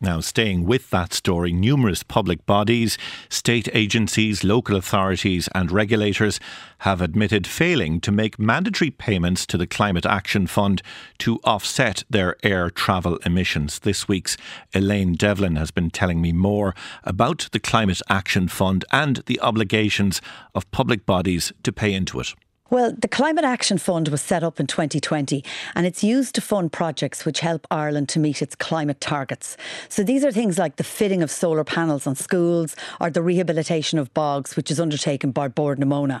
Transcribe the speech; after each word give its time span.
Now, 0.00 0.20
staying 0.20 0.64
with 0.64 0.90
that 0.90 1.12
story, 1.12 1.52
numerous 1.52 2.04
public 2.04 2.46
bodies, 2.46 2.96
state 3.28 3.68
agencies, 3.74 4.44
local 4.44 4.76
authorities, 4.76 5.48
and 5.56 5.72
regulators 5.72 6.38
have 6.78 7.00
admitted 7.00 7.48
failing 7.48 8.00
to 8.02 8.12
make 8.12 8.38
mandatory 8.38 8.92
payments 8.92 9.44
to 9.46 9.58
the 9.58 9.66
Climate 9.66 10.06
Action 10.06 10.46
Fund 10.46 10.82
to 11.18 11.40
offset 11.42 12.04
their 12.08 12.36
air 12.44 12.70
travel 12.70 13.16
emissions. 13.26 13.80
This 13.80 14.06
week's 14.06 14.36
Elayne 14.72 15.16
Devlin 15.16 15.56
has 15.56 15.72
been 15.72 15.90
telling 15.90 16.22
me 16.22 16.30
more 16.30 16.76
about 17.02 17.48
the 17.50 17.58
Climate 17.58 18.00
Action 18.08 18.46
Fund 18.46 18.84
and 18.92 19.16
the 19.26 19.40
obligations 19.40 20.20
of 20.54 20.70
public 20.70 21.06
bodies 21.06 21.52
to 21.64 21.72
pay 21.72 21.92
into 21.92 22.20
it. 22.20 22.34
Well, 22.70 22.92
the 22.92 23.08
Climate 23.08 23.46
Action 23.46 23.78
Fund 23.78 24.08
was 24.08 24.20
set 24.20 24.44
up 24.44 24.60
in 24.60 24.66
2020 24.66 25.42
and 25.74 25.86
it's 25.86 26.04
used 26.04 26.34
to 26.34 26.42
fund 26.42 26.70
projects 26.70 27.24
which 27.24 27.40
help 27.40 27.66
Ireland 27.70 28.10
to 28.10 28.18
meet 28.18 28.42
its 28.42 28.54
climate 28.54 29.00
targets. 29.00 29.56
So 29.88 30.02
these 30.02 30.22
are 30.22 30.30
things 30.30 30.58
like 30.58 30.76
the 30.76 30.84
fitting 30.84 31.22
of 31.22 31.30
solar 31.30 31.64
panels 31.64 32.06
on 32.06 32.14
schools 32.14 32.76
or 33.00 33.08
the 33.08 33.22
rehabilitation 33.22 33.98
of 33.98 34.12
bogs, 34.12 34.54
which 34.54 34.70
is 34.70 34.78
undertaken 34.78 35.30
by 35.30 35.48
Bord 35.48 35.78
na 35.78 35.86
Móna. 35.86 36.20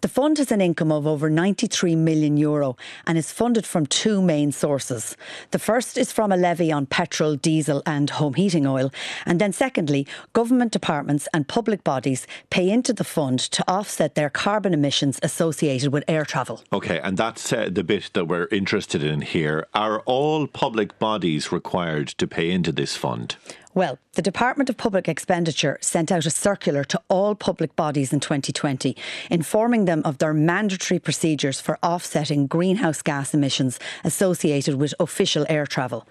The 0.00 0.08
fund 0.08 0.38
has 0.38 0.50
an 0.50 0.60
income 0.60 0.90
of 0.90 1.06
over 1.06 1.30
93 1.30 1.96
million 1.96 2.36
euro 2.36 2.76
and 3.06 3.16
is 3.16 3.32
funded 3.32 3.66
from 3.66 3.86
two 3.86 4.20
main 4.20 4.52
sources. 4.52 5.16
The 5.50 5.58
first 5.58 5.96
is 5.96 6.12
from 6.12 6.32
a 6.32 6.36
levy 6.36 6.72
on 6.72 6.86
petrol, 6.86 7.36
diesel, 7.36 7.82
and 7.86 8.10
home 8.10 8.34
heating 8.34 8.66
oil. 8.66 8.90
And 9.26 9.40
then, 9.40 9.52
secondly, 9.52 10.06
government 10.32 10.72
departments 10.72 11.28
and 11.32 11.46
public 11.46 11.84
bodies 11.84 12.26
pay 12.50 12.68
into 12.70 12.92
the 12.92 13.04
fund 13.04 13.38
to 13.38 13.64
offset 13.68 14.14
their 14.14 14.30
carbon 14.30 14.74
emissions 14.74 15.18
associated 15.22 15.92
with 15.92 16.04
air 16.08 16.24
travel. 16.24 16.62
Okay, 16.72 17.00
and 17.00 17.16
that's 17.16 17.52
uh, 17.52 17.68
the 17.70 17.84
bit 17.84 18.10
that 18.14 18.26
we're 18.26 18.48
interested 18.50 19.02
in 19.02 19.20
here. 19.20 19.66
Are 19.74 20.00
all 20.00 20.46
public 20.46 20.98
bodies 20.98 21.52
required 21.52 22.08
to 22.08 22.26
pay 22.26 22.50
into 22.50 22.72
this 22.72 22.96
fund? 22.96 23.36
Well, 23.74 23.98
the 24.14 24.20
Department 24.20 24.68
of 24.68 24.76
Public 24.76 25.08
Expenditure 25.08 25.78
sent 25.80 26.12
out 26.12 26.26
a 26.26 26.30
circular 26.30 26.84
to 26.84 27.00
all 27.08 27.34
public 27.34 27.74
bodies 27.74 28.12
in 28.12 28.20
2020, 28.20 28.94
informing 29.30 29.86
them 29.86 30.02
of 30.04 30.18
their 30.18 30.34
mandatory 30.34 31.00
procedures 31.00 31.58
for 31.58 31.78
offsetting 31.82 32.46
greenhouse 32.46 33.00
gas 33.00 33.32
emissions 33.32 33.80
associated 34.04 34.74
with 34.74 34.92
official 35.00 35.46
air 35.48 35.64
travel. 35.64 36.06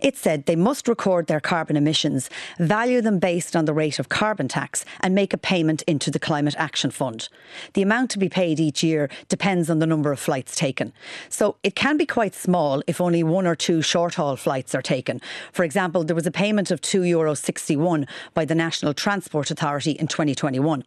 It 0.00 0.16
said 0.16 0.46
they 0.46 0.56
must 0.56 0.88
record 0.88 1.28
their 1.28 1.38
carbon 1.38 1.76
emissions, 1.76 2.28
value 2.58 3.00
them 3.00 3.20
based 3.20 3.54
on 3.54 3.66
the 3.66 3.72
rate 3.72 4.00
of 4.00 4.08
carbon 4.08 4.48
tax, 4.48 4.84
and 4.98 5.14
make 5.14 5.32
a 5.32 5.38
payment 5.38 5.82
into 5.82 6.10
the 6.10 6.18
Climate 6.18 6.56
Action 6.58 6.90
Fund. 6.90 7.28
The 7.74 7.82
amount 7.82 8.10
to 8.10 8.18
be 8.18 8.28
paid 8.28 8.58
each 8.58 8.82
year 8.82 9.08
depends 9.28 9.70
on 9.70 9.78
the 9.78 9.86
number 9.86 10.10
of 10.10 10.18
flights 10.18 10.56
taken. 10.56 10.92
So 11.28 11.54
it 11.62 11.76
can 11.76 11.96
be 11.96 12.06
quite 12.06 12.34
small 12.34 12.82
if 12.88 13.00
only 13.00 13.22
one 13.22 13.46
or 13.46 13.54
two 13.54 13.82
short 13.82 14.16
haul 14.16 14.34
flights 14.34 14.74
are 14.74 14.82
taken. 14.82 15.20
For 15.52 15.62
example, 15.62 16.02
there 16.02 16.16
was 16.16 16.26
a 16.26 16.32
payment 16.32 16.72
of 16.72 16.80
two 16.80 17.03
Euro 17.04 17.34
61 17.34 18.06
by 18.34 18.44
the 18.44 18.54
National 18.54 18.94
Transport 18.94 19.50
Authority 19.50 19.92
in 19.92 20.06
2021. 20.06 20.84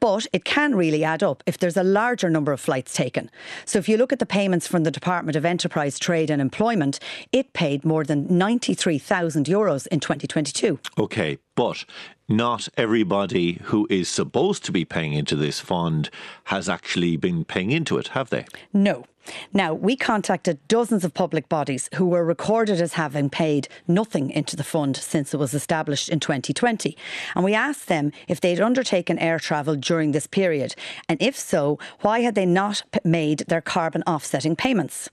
But 0.00 0.26
it 0.32 0.44
can 0.44 0.74
really 0.74 1.04
add 1.04 1.22
up 1.22 1.42
if 1.46 1.58
there's 1.58 1.76
a 1.76 1.84
larger 1.84 2.28
number 2.28 2.52
of 2.52 2.60
flights 2.60 2.94
taken. 2.94 3.30
So 3.64 3.78
if 3.78 3.88
you 3.88 3.96
look 3.96 4.12
at 4.12 4.18
the 4.18 4.26
payments 4.26 4.66
from 4.66 4.84
the 4.84 4.90
Department 4.90 5.36
of 5.36 5.44
Enterprise, 5.44 5.98
Trade 5.98 6.30
and 6.30 6.42
Employment, 6.42 6.98
it 7.32 7.52
paid 7.52 7.84
more 7.84 8.04
than 8.04 8.26
93,000 8.36 9.46
euros 9.46 9.86
in 9.88 10.00
2022. 10.00 10.78
Okay, 10.98 11.38
but 11.54 11.84
not 12.28 12.68
everybody 12.76 13.60
who 13.64 13.86
is 13.90 14.08
supposed 14.08 14.64
to 14.64 14.72
be 14.72 14.84
paying 14.84 15.12
into 15.12 15.36
this 15.36 15.60
fund 15.60 16.10
has 16.44 16.68
actually 16.68 17.16
been 17.16 17.44
paying 17.44 17.70
into 17.70 17.98
it, 17.98 18.08
have 18.08 18.30
they? 18.30 18.46
No. 18.72 19.04
Now, 19.52 19.72
we 19.72 19.96
contacted 19.96 20.66
dozens 20.68 21.04
of 21.04 21.14
public 21.14 21.48
bodies 21.48 21.88
who 21.94 22.06
were 22.06 22.24
recorded 22.24 22.80
as 22.80 22.94
having 22.94 23.30
paid 23.30 23.68
nothing 23.86 24.30
into 24.30 24.56
the 24.56 24.64
fund 24.64 24.96
since 24.96 25.32
it 25.32 25.38
was 25.38 25.54
established 25.54 26.08
in 26.08 26.20
2020. 26.20 26.96
And 27.34 27.44
we 27.44 27.54
asked 27.54 27.88
them 27.88 28.12
if 28.28 28.40
they'd 28.40 28.60
undertaken 28.60 29.18
air 29.18 29.38
travel 29.38 29.76
during 29.76 30.12
this 30.12 30.26
period. 30.26 30.74
And 31.08 31.20
if 31.22 31.36
so, 31.36 31.78
why 32.00 32.20
had 32.20 32.34
they 32.34 32.46
not 32.46 32.82
made 33.04 33.44
their 33.48 33.60
carbon 33.60 34.02
offsetting 34.06 34.56
payments? 34.56 35.08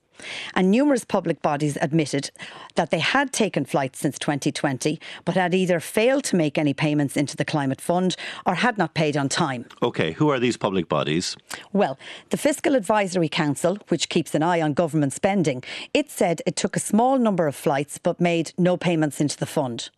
And 0.53 0.71
numerous 0.71 1.03
public 1.03 1.41
bodies 1.41 1.77
admitted 1.81 2.31
that 2.75 2.91
they 2.91 2.99
had 2.99 3.31
taken 3.31 3.65
flights 3.65 3.99
since 3.99 4.17
2020, 4.19 4.99
but 5.25 5.35
had 5.35 5.53
either 5.53 5.79
failed 5.79 6.23
to 6.25 6.35
make 6.35 6.57
any 6.57 6.73
payments 6.73 7.17
into 7.17 7.35
the 7.35 7.45
Climate 7.45 7.81
Fund 7.81 8.15
or 8.45 8.55
had 8.55 8.77
not 8.77 8.93
paid 8.93 9.17
on 9.17 9.29
time. 9.29 9.65
OK, 9.81 10.11
who 10.13 10.29
are 10.29 10.39
these 10.39 10.57
public 10.57 10.87
bodies? 10.87 11.35
Well, 11.73 11.97
the 12.29 12.37
Fiscal 12.37 12.75
Advisory 12.75 13.29
Council, 13.29 13.77
which 13.89 14.09
keeps 14.09 14.35
an 14.35 14.43
eye 14.43 14.61
on 14.61 14.73
government 14.73 15.13
spending, 15.13 15.63
it 15.93 16.09
said 16.09 16.41
it 16.45 16.55
took 16.55 16.75
a 16.75 16.79
small 16.79 17.17
number 17.17 17.47
of 17.47 17.55
flights 17.55 17.97
but 17.97 18.19
made 18.19 18.53
no 18.57 18.77
payments 18.77 19.21
into 19.21 19.37
the 19.37 19.45
fund. 19.45 19.89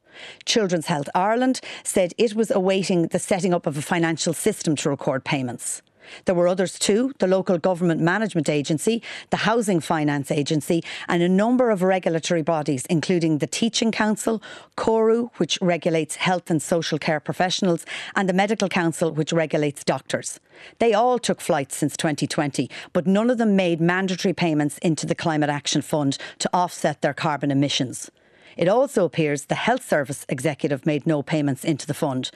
Children's 0.46 0.88
Health 0.88 1.10
Ireland 1.16 1.60
said 1.84 2.14
it 2.18 2.36
was 2.36 2.52
awaiting 2.52 3.08
the 3.08 3.20
setting 3.20 3.54
up 3.54 3.66
of 3.66 3.78
a 3.78 3.82
financial 3.82 4.34
system 4.34 4.76
to 4.78 4.90
record 4.90 5.24
payments. 5.24 5.82
There 6.26 6.36
were 6.36 6.48
others 6.48 6.78
too 6.80 7.14
the 7.20 7.28
local 7.28 7.58
government 7.58 8.02
management 8.02 8.50
agency, 8.50 9.02
the 9.30 9.38
housing 9.38 9.80
finance 9.80 10.32
agency, 10.32 10.84
and 11.08 11.22
a 11.22 11.30
number 11.30 11.70
of 11.70 11.82
regulatory 11.82 12.42
bodies, 12.42 12.86
including 12.90 13.38
the 13.38 13.48
Teaching 13.48 13.92
Council, 13.92 14.42
CORU, 14.76 15.30
which 15.38 15.60
regulates 15.62 16.16
health 16.16 16.50
and 16.50 16.62
social 16.62 16.98
care 16.98 17.20
professionals, 17.20 17.86
and 18.16 18.28
the 18.28 18.34
Medical 18.34 18.70
Council, 18.70 19.12
which 19.12 19.34
regulates 19.34 19.84
doctors. 19.84 20.40
They 20.80 20.94
all 20.94 21.20
took 21.20 21.42
flights 21.42 21.76
since 21.76 21.98
2020, 21.98 22.70
but 22.94 23.08
none 23.08 23.30
of 23.30 23.38
them 23.38 23.56
made 23.56 23.82
mandatory 23.82 24.34
payments 24.34 24.78
into 24.80 25.06
the 25.06 25.16
Climate 25.16 25.50
Action 25.50 25.82
Fund 25.82 26.18
to 26.40 26.50
offset 26.54 27.02
their 27.02 27.14
carbon 27.14 27.52
emissions. 27.52 28.12
It 28.58 28.68
also 28.68 29.06
appears 29.06 29.46
the 29.46 29.56
Health 29.56 29.88
Service 29.88 30.26
executive 30.30 30.86
made 30.86 31.06
no 31.08 31.22
payments 31.22 31.64
into 31.64 31.88
the 31.88 31.94
fund. 31.94 32.32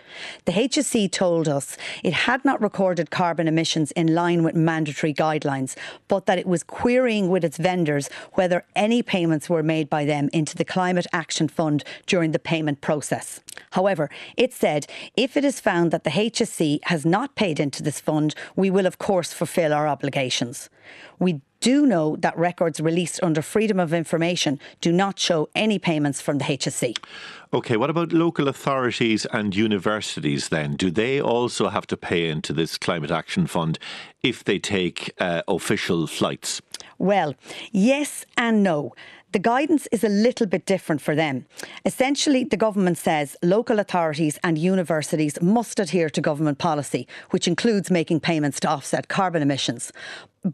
The 0.46 0.52
HSE 0.52 1.12
told 1.12 1.48
us 1.48 1.78
it 2.04 2.14
had 2.14 2.44
not 2.44 2.62
recorded 2.62 3.12
carbon 3.12 3.48
emissions 3.48 3.92
in 3.92 4.14
line 4.14 4.44
with 4.44 4.56
mandatory 4.56 5.14
guidelines, 5.14 5.76
but 6.08 6.26
that 6.26 6.40
it 6.40 6.48
was 6.48 6.64
querying 6.64 7.30
with 7.30 7.44
its 7.44 7.58
vendors 7.58 8.10
whether 8.34 8.66
any 8.76 9.02
payments 9.02 9.50
were 9.50 9.64
made 9.64 9.90
by 9.90 10.06
them 10.06 10.30
into 10.34 10.56
the 10.56 10.66
Climate 10.66 11.08
Action 11.14 11.48
Fund 11.48 11.84
during 12.06 12.32
the 12.32 12.40
payment 12.40 12.82
process. 12.82 13.42
However, 13.72 14.10
it 14.36 14.54
said 14.54 14.88
if 15.16 15.38
it 15.38 15.44
is 15.44 15.60
found 15.60 15.92
that 15.92 16.04
the 16.04 16.10
HSE 16.12 16.80
has 16.84 17.06
not 17.06 17.36
paid 17.36 17.60
into 17.60 17.84
this 17.84 18.00
fund, 18.00 18.36
we 18.56 18.70
will 18.70 18.86
of 18.86 18.98
course 18.98 19.34
fulfil 19.34 19.74
our 19.74 19.88
obligations. 19.88 20.70
We 21.20 21.42
do 21.60 21.86
know 21.86 22.16
that 22.18 22.38
records 22.38 22.80
released 22.80 23.20
under 23.24 23.42
Freedom 23.42 23.80
of 23.80 23.94
Information 23.94 24.60
do 24.82 24.92
not 24.92 25.20
show 25.20 25.50
any 25.56 25.80
payments 25.80 26.22
from 26.22 26.38
the 26.38 26.46
HSE. 26.46 26.98
Okay, 27.54 27.78
what 27.78 27.90
about 27.90 28.12
local 28.12 28.48
authorities 28.48 29.26
and 29.28 29.56
universities 29.56 30.50
then? 30.50 30.76
Do 30.76 30.92
they 30.92 31.22
also 31.22 31.70
have 31.70 31.88
to 31.88 31.98
pay 31.98 32.30
into 32.30 32.54
this 32.54 32.78
Climate 32.78 33.12
Action 33.12 33.48
Fund 33.48 33.80
if 34.22 34.44
they 34.44 34.60
take 34.60 35.14
uh, 35.20 35.44
official 35.48 36.08
flights? 36.08 36.62
Well, 36.98 37.36
yes 37.72 38.26
and 38.36 38.64
no. 38.64 38.94
The 39.34 39.40
guidance 39.40 39.88
is 39.92 40.06
a 40.06 40.10
little 40.10 40.48
bit 40.48 40.66
different 40.66 41.02
for 41.02 41.14
them. 41.14 41.46
Essentially, 41.86 42.46
the 42.46 42.56
government 42.58 42.98
says 42.98 43.36
local 43.44 43.80
authorities 43.80 44.40
and 44.42 44.58
universities 44.58 45.40
must 45.42 45.80
adhere 45.80 46.10
to 46.10 46.22
government 46.22 46.60
policy, 46.60 47.08
which 47.32 47.48
includes 47.48 47.92
making 47.92 48.22
payments 48.22 48.60
to 48.62 48.70
offset 48.70 49.10
carbon 49.10 49.42
emissions 49.42 49.92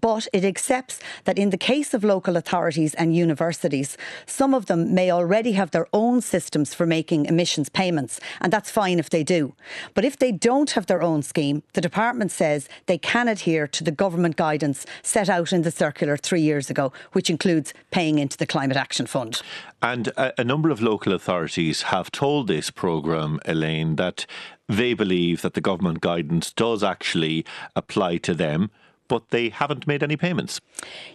but 0.02 0.28
it 0.34 0.44
accepts 0.44 1.00
that 1.26 1.38
in 1.38 1.50
the 1.50 1.58
case 1.58 1.94
of 1.94 2.04
local 2.04 2.38
authorities 2.38 2.94
and 2.96 3.16
universities, 3.16 3.98
some 4.26 4.54
of 4.54 4.66
them 4.66 4.94
may 4.94 5.12
already 5.12 5.54
have 5.54 5.72
their 5.72 5.88
own 5.94 6.22
systems 6.22 6.74
for 6.74 6.86
making 6.86 7.26
emissions 7.26 7.70
payments, 7.70 8.20
and 8.42 8.52
that's 8.52 8.72
fine 8.72 9.00
if 9.00 9.10
they 9.10 9.24
do. 9.24 9.56
But 9.94 10.06
if 10.06 10.18
they 10.18 10.32
don't 10.32 10.72
have 10.72 10.88
their 10.88 11.02
own 11.02 11.22
scheme, 11.22 11.64
the 11.74 11.82
department 11.82 12.32
says 12.32 12.68
they 12.86 12.98
can 12.98 13.28
adhere 13.28 13.68
to 13.68 13.84
the 13.84 13.92
government 13.92 14.36
guidance 14.36 14.86
set 15.02 15.30
out 15.30 15.54
in 15.54 15.62
the 15.62 15.72
circular 15.72 16.18
three 16.18 16.42
years 16.42 16.70
ago, 16.70 16.92
which 17.14 17.30
includes 17.30 17.74
paying 17.92 18.20
into 18.20 18.38
the 18.38 18.46
Climate 18.46 18.78
Action 18.78 19.06
Fund. 19.06 19.42
And 19.82 20.08
a, 20.10 20.42
a 20.42 20.44
number 20.44 20.70
of 20.70 20.82
local 20.82 21.14
authorities 21.14 21.84
have 21.84 22.12
told 22.12 22.48
this 22.48 22.72
programme, 22.72 23.40
Elayne, 23.46 23.98
that 23.98 24.26
they 24.70 24.94
believe 24.94 25.42
that 25.42 25.54
the 25.54 25.62
government 25.62 26.02
guidance 26.02 26.52
does 26.52 26.84
actually 26.84 27.46
apply 27.76 28.18
to 28.18 28.34
them 28.34 28.72
but 29.14 29.30
they 29.30 29.50
haven't 29.50 29.86
made 29.86 30.02
any 30.02 30.18
payments. 30.18 30.60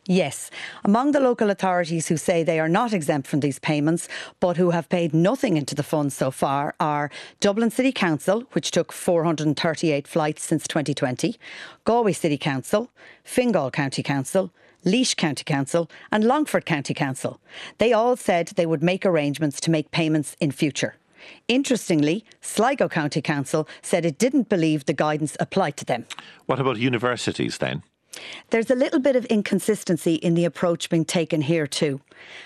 Yes. 0.07 0.53
Among 0.85 1.11
the 1.11 1.19
local 1.19 1.51
authorities 1.51 2.07
who 2.07 2.17
say 2.17 2.45
they 2.45 2.61
are 2.61 2.69
not 2.69 2.93
exempt 2.93 3.27
from 3.27 3.41
these 3.41 3.59
payments, 3.59 4.09
but 4.39 4.57
who 4.57 4.71
have 4.71 4.89
paid 4.89 5.13
nothing 5.13 5.57
into 5.57 5.75
the 5.75 5.83
fund 5.83 6.13
so 6.13 6.31
far, 6.31 6.77
are 6.79 7.11
Dublin 7.41 7.73
City 7.73 7.91
Council, 7.91 8.45
which 8.53 8.71
took 8.71 8.93
438 8.93 10.07
flights 10.07 10.45
since 10.45 10.69
2020, 10.69 11.37
Galway 11.83 12.13
City 12.13 12.39
Council, 12.39 12.89
Fingal 13.25 13.73
County 13.73 14.05
Council, 14.05 14.53
Laois 14.85 15.17
County 15.17 15.43
Council, 15.43 15.91
and 16.13 16.23
Longford 16.23 16.67
County 16.67 16.95
Council. 16.95 17.41
They 17.79 17.93
all 17.93 18.15
said 18.15 18.53
they 18.55 18.65
would 18.65 18.81
make 18.81 19.05
arrangements 19.05 19.61
to 19.63 19.73
make 19.73 19.91
payments 19.91 20.37
in 20.39 20.53
future. 20.53 20.98
Interestingly, 21.49 22.25
Sligo 22.41 22.89
County 22.89 23.23
Council 23.23 23.69
said 23.83 24.05
it 24.05 24.19
didn't 24.19 24.49
believe 24.49 24.85
the 24.85 24.93
guidance 24.93 25.37
applied 25.41 25.77
to 25.79 25.85
them. 25.85 26.07
What 26.47 26.61
about 26.61 26.79
universities 26.79 27.59
then? 27.59 27.83
There's 28.51 28.71
a 28.71 28.75
little 28.75 29.01
bit 29.01 29.17
of 29.17 29.25
inconsistency 29.27 30.15
in 30.15 30.35
the 30.35 30.45
approach 30.45 30.89
being 30.91 31.05
taken 31.05 31.43
here, 31.43 31.67
too. 31.67 32.01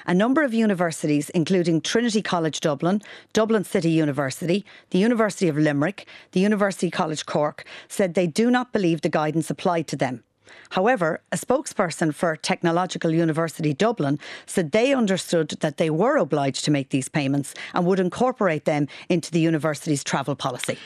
A 0.07 0.15
number 0.15 0.43
of 0.43 0.53
universities, 0.53 1.31
including 1.31 1.81
Trinity 1.81 2.21
College 2.21 2.61
Dublin, 2.61 3.01
Dublin 3.33 3.65
City 3.65 3.91
University, 3.91 4.65
the 4.91 4.99
University 4.99 5.49
of 5.49 5.57
Limerick, 5.57 6.07
the 6.33 6.41
University 6.41 6.91
College 6.91 7.27
Cork, 7.27 7.65
said 7.89 8.15
they 8.15 8.27
do 8.27 8.51
not 8.51 8.73
believe 8.73 9.01
the 9.01 9.09
guidance 9.09 9.51
applied 9.51 9.87
to 9.89 9.97
them. 9.97 10.25
However, 10.71 11.21
a 11.31 11.37
spokesperson 11.37 12.15
for 12.15 12.37
Technological 12.37 13.11
University 13.13 13.75
Dublin 13.75 14.19
said 14.47 14.73
they 14.73 14.95
understood 14.95 15.51
that 15.61 15.77
they 15.77 15.91
were 15.91 16.17
obliged 16.17 16.65
to 16.65 16.71
make 16.71 16.91
these 16.91 17.09
payments 17.09 17.55
and 17.75 17.87
would 17.87 18.01
incorporate 18.01 18.65
them 18.65 18.89
into 19.09 19.31
the 19.31 19.41
university's 19.41 20.05
travel 20.05 20.35
policy. 20.35 20.79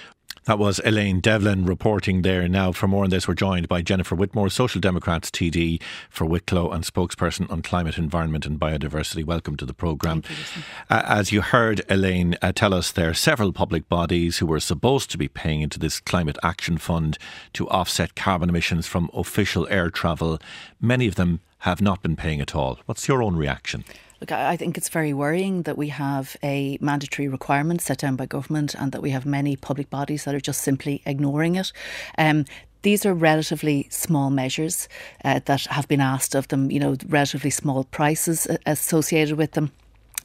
That 0.47 0.61
was 0.61 0.81
Elayne 0.85 1.21
Devlin 1.21 1.67
reporting 1.67 2.23
there. 2.23 2.47
Now, 2.47 2.71
for 2.71 2.87
more 2.87 3.03
on 3.03 3.11
this, 3.11 3.27
we're 3.27 3.35
joined 3.35 3.67
by 3.67 3.83
Jennifer 3.83 4.15
Whitmore, 4.15 4.49
Social 4.49 4.81
Democrats 4.81 5.29
TD 5.29 5.83
for 6.09 6.25
Wicklow 6.25 6.71
and 6.71 6.85
spokesperson 6.85 7.51
on 7.51 7.63
climate, 7.63 7.99
environment, 7.99 8.47
and 8.47 8.57
biodiversity. 8.57 9.25
Welcome 9.25 9.57
to 9.57 9.67
the 9.67 9.75
programme. 9.75 10.23
Uh, 10.89 11.03
as 11.05 11.33
you 11.33 11.41
heard 11.41 11.83
Elayne 11.89 12.37
uh, 12.43 12.53
tell 12.53 12.75
us, 12.75 12.93
there 12.93 13.11
are 13.11 13.15
several 13.15 13.53
public 13.53 13.89
bodies 13.89 14.39
who 14.39 14.47
were 14.47 14.61
supposed 14.61 15.11
to 15.11 15.19
be 15.19 15.27
paying 15.27 15.63
into 15.63 15.81
this 15.81 15.99
Climate 15.99 16.39
Action 16.45 16.79
Fund 16.79 17.19
to 17.55 17.69
offset 17.69 18.15
carbon 18.15 18.49
emissions 18.49 18.87
from 18.87 19.11
official 19.13 19.67
air 19.69 19.91
travel. 19.91 20.39
Many 20.81 21.09
of 21.09 21.17
them 21.17 21.41
have 21.61 21.81
not 21.83 22.03
been 22.03 22.15
paying 22.15 22.41
at 22.41 22.55
all. 22.55 22.79
What's 22.87 23.09
your 23.09 23.21
own 23.21 23.35
reaction? 23.35 23.83
Look, 24.21 24.33
I 24.33 24.57
think 24.57 24.79
it's 24.79 24.89
very 24.89 25.13
worrying 25.13 25.63
that 25.63 25.77
we 25.77 25.89
have 25.89 26.37
a 26.43 26.79
mandatory 26.81 27.29
requirement 27.29 27.83
set 27.83 27.99
down 27.99 28.17
by 28.17 28.25
government 28.25 28.75
and 28.75 28.93
that 28.93 29.03
we 29.03 29.11
have 29.11 29.27
many 29.27 29.57
public 29.57 29.91
bodies 29.91 30.25
that 30.25 30.35
are 30.35 30.41
just 30.41 30.63
simply 30.63 31.03
ignoring 31.05 31.57
it. 31.57 31.71
Um, 32.17 32.47
these 32.81 33.05
are 33.05 33.13
relatively 33.13 33.89
small 33.91 34.31
measures 34.31 34.89
uh, 35.25 35.41
that 35.45 35.67
have 35.67 35.89
been 35.89 36.01
asked 36.01 36.35
of 36.35 36.49
them, 36.49 36.71
you 36.71 36.81
know, 36.81 36.97
relatively 37.09 37.51
small 37.51 37.85
prices 37.85 38.47
uh, 38.47 38.57
associated 38.65 39.37
with 39.37 39.53
them. 39.53 39.73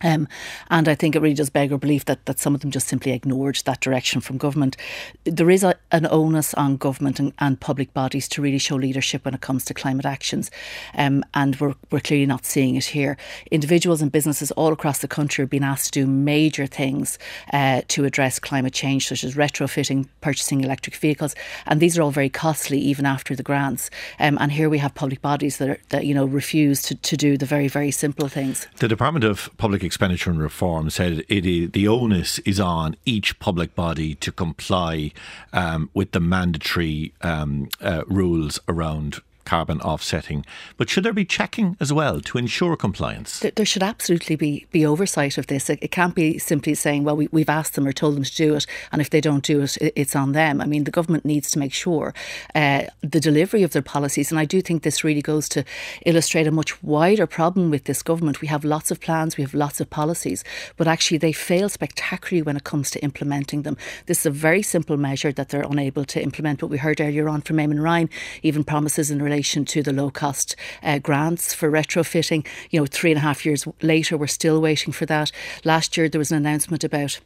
Um, 0.04 0.28
and 0.70 0.88
I 0.88 0.96
think 0.96 1.16
it 1.16 1.22
really 1.22 1.36
does 1.36 1.50
beg 1.50 1.72
our 1.72 1.78
belief 1.78 2.06
that, 2.06 2.26
that 2.26 2.40
some 2.40 2.56
of 2.56 2.62
them 2.62 2.72
just 2.72 2.88
simply 2.88 3.12
ignored 3.12 3.62
that 3.66 3.82
direction 3.82 4.22
from 4.22 4.38
government. 4.38 4.78
There 5.24 5.50
is 5.50 5.64
a, 5.64 5.76
an 5.92 6.08
onus 6.10 6.54
on 6.56 6.78
government 6.78 7.20
and, 7.20 7.34
and, 7.40 7.60
public 7.62 7.94
bodies 7.94 8.28
to 8.30 8.42
really 8.42 8.58
show 8.58 8.76
leadership 8.76 9.24
when 9.24 9.34
it 9.34 9.42
comes 9.42 9.66
to 9.66 9.74
climate 9.74 10.06
actions. 10.06 10.50
Um, 10.96 11.24
and 11.34 11.60
we're, 11.60 11.76
we're 11.92 12.00
clearly 12.00 12.26
not 12.26 12.46
seeing 12.46 12.76
it 12.76 12.86
here. 12.86 13.18
Individuals 13.52 14.02
and 14.02 14.12
businesses 14.12 14.52
all 14.52 14.74
across 14.74 15.00
the 15.00 15.08
country 15.08 15.44
are 15.44 15.48
being 15.48 15.64
asked 15.64 15.94
to 15.94 16.02
do 16.02 16.08
major 16.08 16.66
things 16.66 17.20
uh, 17.54 17.82
to 17.90 18.06
address 18.06 18.40
climate 18.40 18.74
change, 18.74 19.08
such 19.08 19.24
as 19.24 19.36
retrofitting, 19.36 20.08
purchasing 20.22 20.62
electric 20.62 20.96
vehicles. 20.96 21.36
And 21.68 21.80
these 21.80 21.98
are 21.98 22.02
all 22.02 22.12
very 22.12 22.30
costly, 22.30 22.80
even 22.80 23.06
after 23.06 23.36
the 23.36 23.44
grants. 23.44 23.90
Um, 24.20 24.38
and 24.42 24.52
here 24.52 24.70
we 24.70 24.80
have 24.80 24.96
public 24.96 25.22
bodies 25.22 25.58
that, 25.58 25.70
are, 25.70 25.80
that 25.90 26.06
you 26.06 26.16
know, 26.16 26.26
refuse 26.26 26.82
to, 26.84 26.96
to 26.96 27.18
do 27.18 27.38
the 27.38 27.46
very, 27.46 27.68
very 27.68 27.92
simple 27.92 28.28
things. 28.28 28.68
The 28.78 28.88
Department 28.88 29.24
of 29.24 29.50
Public 29.58 29.84
expenditure 29.92 30.30
and 30.30 30.40
reform 30.40 30.90
said 30.90 31.26
it 31.28 31.46
is, 31.46 31.70
the 31.72 31.86
onus 31.86 32.40
is 32.40 32.62
on 32.62 32.96
each 33.04 33.38
public 33.40 33.76
body 33.76 34.16
to 34.16 34.32
comply 34.32 35.12
um, 35.52 35.90
with 35.94 36.14
the 36.14 36.20
mandatory 36.22 37.14
um, 37.20 37.68
uh, 37.82 38.02
rules 38.08 38.58
around 38.70 39.20
carbon 39.52 39.82
offsetting. 39.82 40.46
But 40.78 40.90
should 40.90 41.04
there 41.04 41.12
be 41.12 41.26
checking 41.26 41.76
as 41.82 41.92
well 41.92 42.22
to 42.22 42.38
ensure 42.38 42.78
compliance? 42.78 43.42
There, 43.42 43.66
should 43.66 43.84
absolutely 43.84 44.38
be, 44.38 44.66
be 44.72 44.86
oversight 44.86 45.38
of 45.38 45.48
this. 45.48 45.70
It, 45.70 45.80
it 45.82 45.92
can't 45.92 46.16
be 46.16 46.38
simply 46.38 46.74
saying, 46.74 47.04
well, 47.04 47.18
we, 47.18 47.28
we've 47.34 47.50
asked 47.50 47.74
them 47.76 47.86
or 47.86 47.92
told 47.92 48.16
them 48.16 48.24
to 48.24 48.34
do 48.34 48.56
it, 48.56 48.66
and 48.94 49.02
if 49.02 49.10
they 49.10 49.20
don't 49.20 49.44
do 49.44 49.62
it, 49.64 49.78
it's 49.82 50.16
on 50.16 50.32
them. 50.32 50.62
I 50.62 50.66
mean, 50.66 50.86
the 50.86 50.98
government 51.00 51.26
needs 51.26 51.52
to 51.52 51.60
make 51.60 51.74
sure 51.74 52.14
uh, 52.56 52.84
the 53.02 53.20
delivery 53.20 53.62
of 53.64 53.72
their 53.72 53.82
policies. 53.82 54.32
And 54.32 54.40
I 54.40 54.46
do 54.46 54.62
think 54.62 54.84
this 54.84 55.04
really 55.04 55.22
goes 55.22 55.50
to 55.50 55.66
illustrate 56.06 56.48
a 56.48 56.52
much 56.52 56.82
wider 56.82 57.28
problem 57.28 57.70
with 57.70 57.84
this 57.84 58.02
government. 58.02 58.40
We 58.40 58.48
have 58.48 58.64
lots 58.64 58.90
of 58.90 59.02
plans, 59.02 59.36
we 59.36 59.44
have 59.44 59.54
lots 59.54 59.82
of 59.82 59.90
policies, 59.90 60.46
but 60.78 60.88
actually 60.88 61.18
they 61.18 61.34
fail 61.34 61.68
spectacularly 61.68 62.42
when 62.42 62.56
it 62.56 62.64
comes 62.64 62.90
to 62.92 63.04
implementing 63.04 63.64
them. 63.64 63.76
This 64.06 64.20
is 64.22 64.28
a 64.28 64.32
very 64.32 64.62
simple 64.62 64.96
measure 64.96 65.34
that 65.34 65.50
they're 65.50 65.72
unable 65.76 66.06
to 66.06 66.24
implement. 66.24 66.62
But 66.62 66.68
we 66.68 66.78
heard 66.78 67.02
earlier 67.02 67.28
on 67.28 67.42
from 67.42 67.58
Eamon 67.58 67.84
Ryan, 67.84 68.10
even 68.44 68.64
promises 68.64 69.12
in 69.12 69.22
relation 69.22 69.41
relation 69.42 69.66
to 69.66 69.82
the 69.82 69.92
low 69.92 70.12
cost 70.12 70.56
uh, 70.84 71.00
grants 71.00 71.52
for 71.52 71.72
retrofitting. 71.72 72.46
You 72.70 72.80
know, 72.80 72.86
three 72.86 73.10
and 73.10 73.18
a 73.18 73.22
half 73.22 73.44
years 73.44 73.68
later, 73.82 74.16
we're 74.16 74.28
still 74.28 74.62
waiting 74.62 74.94
for 74.94 75.08
that. 75.08 75.32
Last 75.64 75.98
year, 75.98 76.08
there 76.08 76.20
was 76.20 76.30
an 76.32 76.38
announcement 76.38 76.84
about 76.84 77.20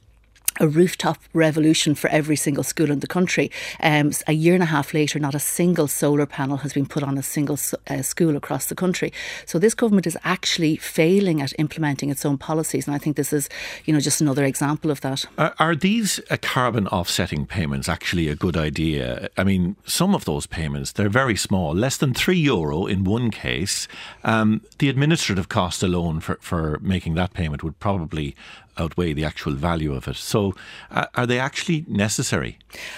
a 0.59 0.67
rooftop 0.67 1.17
revolution 1.33 1.95
for 1.95 2.09
every 2.09 2.35
single 2.35 2.63
school 2.63 2.91
in 2.91 2.99
the 2.99 3.07
country. 3.07 3.51
Um, 3.81 4.11
a 4.27 4.33
year 4.33 4.53
and 4.53 4.63
a 4.63 4.67
half 4.67 4.93
later, 4.93 5.19
not 5.19 5.35
a 5.35 5.39
single 5.39 5.87
solar 5.87 6.25
panel 6.25 6.57
has 6.57 6.73
been 6.73 6.85
put 6.85 7.03
on 7.03 7.17
a 7.17 7.23
single 7.23 7.57
uh, 7.89 8.01
school 8.01 8.35
across 8.35 8.67
the 8.67 8.75
country. 8.75 9.11
So 9.45 9.59
this 9.59 9.73
government 9.73 10.07
is 10.07 10.17
actually 10.23 10.77
failing 10.77 11.41
at 11.41 11.53
implementing 11.59 12.09
its 12.09 12.25
own 12.25 12.37
policies, 12.37 12.87
and 12.87 12.95
I 12.95 12.99
think 12.99 13.15
this 13.15 13.33
is, 13.33 13.49
you 13.85 13.93
know, 13.93 13.99
just 13.99 14.21
another 14.21 14.45
example 14.45 14.91
of 14.91 15.01
that. 15.01 15.25
Uh, 15.37 15.51
are 15.59 15.75
these 15.75 16.19
uh, 16.29 16.37
carbon 16.41 16.87
offsetting 16.87 17.45
payments 17.45 17.89
actually 17.89 18.27
a 18.27 18.35
good 18.35 18.57
idea? 18.57 19.29
I 19.37 19.43
mean, 19.43 19.75
some 19.85 20.15
of 20.15 20.25
those 20.25 20.47
payments 20.47 20.91
they're 20.93 21.09
very 21.09 21.35
small, 21.35 21.73
less 21.73 21.97
than 21.97 22.13
three 22.13 22.37
euro 22.37 22.85
in 22.85 23.03
one 23.03 23.31
case. 23.31 23.87
Um, 24.23 24.61
the 24.79 24.89
administrative 24.89 25.49
cost 25.49 25.83
alone 25.83 26.19
for 26.19 26.37
for 26.41 26.79
making 26.81 27.15
that 27.15 27.33
payment 27.33 27.63
would 27.63 27.79
probably 27.79 28.35
outweigh 28.77 29.13
the 29.13 29.25
actual 29.25 29.53
value 29.53 29.93
of 29.93 30.07
it. 30.07 30.15
So, 30.15 30.53
uh, 30.91 31.05
are 31.15 31.25
they 31.25 31.39
actually 31.39 31.85
necessary? 31.87 32.57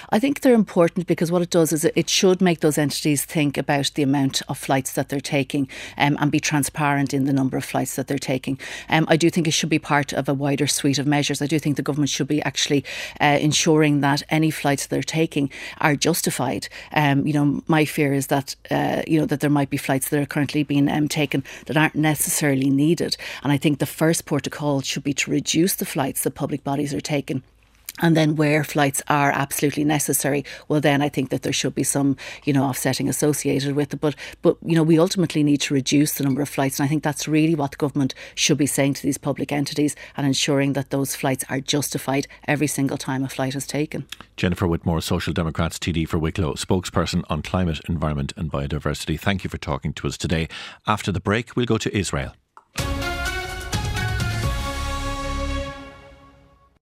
I 0.09 0.19
think 0.19 0.41
they're 0.41 0.53
important 0.53 1.07
because 1.07 1.31
what 1.31 1.41
it 1.41 1.49
does 1.49 1.71
is 1.71 1.85
it 1.85 2.09
should 2.09 2.41
make 2.41 2.61
those 2.61 2.77
entities 2.77 3.25
think 3.25 3.57
about 3.57 3.91
the 3.95 4.03
amount 4.03 4.41
of 4.47 4.57
flights 4.57 4.93
that 4.93 5.09
they're 5.09 5.19
taking 5.19 5.69
um, 5.97 6.17
and 6.19 6.31
be 6.31 6.39
transparent 6.39 7.13
in 7.13 7.25
the 7.25 7.33
number 7.33 7.57
of 7.57 7.65
flights 7.65 7.95
that 7.95 8.07
they're 8.07 8.17
taking. 8.17 8.59
Um, 8.89 9.05
I 9.07 9.17
do 9.17 9.29
think 9.29 9.47
it 9.47 9.51
should 9.51 9.69
be 9.69 9.79
part 9.79 10.13
of 10.13 10.27
a 10.27 10.33
wider 10.33 10.67
suite 10.67 10.99
of 10.99 11.07
measures. 11.07 11.41
I 11.41 11.47
do 11.47 11.59
think 11.59 11.75
the 11.75 11.81
government 11.83 12.09
should 12.09 12.27
be 12.27 12.41
actually 12.43 12.83
uh, 13.21 13.37
ensuring 13.39 14.01
that 14.01 14.23
any 14.29 14.51
flights 14.51 14.87
they're 14.87 15.03
taking 15.03 15.49
are 15.79 15.95
justified. 15.95 16.67
Um, 16.93 17.25
you 17.25 17.33
know, 17.33 17.63
my 17.67 17.85
fear 17.85 18.13
is 18.13 18.27
that 18.27 18.55
uh, 18.71 19.03
you 19.07 19.19
know 19.19 19.25
that 19.25 19.39
there 19.39 19.49
might 19.49 19.69
be 19.69 19.77
flights 19.77 20.09
that 20.09 20.19
are 20.21 20.25
currently 20.25 20.63
being 20.63 20.89
um, 20.89 21.07
taken 21.07 21.43
that 21.65 21.77
aren't 21.77 21.95
necessarily 21.95 22.69
needed, 22.69 23.17
and 23.43 23.51
I 23.51 23.57
think 23.57 23.79
the 23.79 23.85
first 23.85 24.25
protocol 24.25 24.81
should 24.81 25.03
be 25.03 25.13
to 25.13 25.31
reduce 25.31 25.66
reduce 25.67 25.75
the 25.75 25.85
flights 25.85 26.23
that 26.23 26.31
public 26.31 26.63
bodies 26.63 26.93
are 26.93 27.01
taking. 27.01 27.43
And 27.99 28.15
then 28.15 28.35
where 28.35 28.63
flights 28.63 29.01
are 29.07 29.31
absolutely 29.31 29.83
necessary, 29.83 30.45
well 30.69 30.79
then 30.79 31.01
I 31.01 31.09
think 31.09 31.29
that 31.29 31.41
there 31.41 31.51
should 31.51 31.73
be 31.73 31.83
some, 31.83 32.15
you 32.45 32.53
know, 32.53 32.63
offsetting 32.63 33.09
associated 33.09 33.75
with 33.75 33.93
it. 33.93 33.99
But 33.99 34.15
but 34.43 34.55
you 34.63 34.75
know, 34.75 34.83
we 34.83 34.99
ultimately 34.99 35.43
need 35.43 35.61
to 35.61 35.73
reduce 35.73 36.13
the 36.13 36.23
number 36.23 36.41
of 36.41 36.47
flights. 36.47 36.79
And 36.79 36.85
I 36.85 36.89
think 36.89 37.03
that's 37.03 37.27
really 37.27 37.55
what 37.55 37.71
the 37.71 37.77
government 37.77 38.13
should 38.35 38.57
be 38.57 38.67
saying 38.67 38.93
to 38.95 39.03
these 39.03 39.17
public 39.17 39.51
entities 39.51 39.95
and 40.15 40.25
ensuring 40.27 40.73
that 40.73 40.89
those 40.91 41.15
flights 41.15 41.43
are 41.49 41.59
justified 41.59 42.27
every 42.47 42.67
single 42.67 42.97
time 42.97 43.25
a 43.25 43.29
flight 43.29 43.55
is 43.55 43.67
taken. 43.67 44.05
Jennifer 44.37 44.67
Whitmore, 44.67 45.01
Social 45.01 45.33
Democrats 45.33 45.79
TD 45.79 46.07
for 46.07 46.19
Wicklow, 46.19 46.53
spokesperson 46.53 47.23
on 47.29 47.41
climate, 47.41 47.81
environment 47.89 48.31
and 48.37 48.51
biodiversity. 48.51 49.19
Thank 49.19 49.43
you 49.43 49.49
for 49.49 49.57
talking 49.57 49.93
to 49.93 50.07
us 50.07 50.17
today. 50.17 50.47
After 50.85 51.11
the 51.11 51.19
break, 51.19 51.55
we'll 51.55 51.73
go 51.73 51.79
to 51.79 51.97
Israel. 51.97 52.33